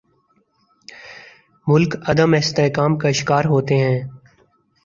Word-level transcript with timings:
ملک 1.67 1.95
عدم 2.07 2.33
استحکام 2.33 2.97
کا 2.97 3.11
شکار 3.11 3.45
ہوتے 3.45 3.75
ہیں۔ 3.77 3.99